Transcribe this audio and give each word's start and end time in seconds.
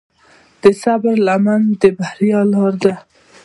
د 0.61 0.63
صبر 0.81 1.15
لمن 1.27 1.61
د 1.81 1.83
بریا 1.97 2.39
لاره 2.53 2.77
ده. 2.83 2.93